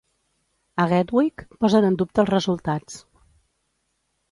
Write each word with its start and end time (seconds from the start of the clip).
A 0.83 0.87
Gatwick 0.93 1.43
posen 1.65 1.87
en 1.91 1.99
dubte 2.01 2.25
els 2.25 2.33
resultats. 2.37 2.99